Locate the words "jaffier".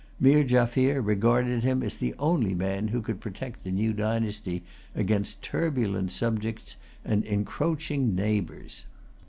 0.43-0.99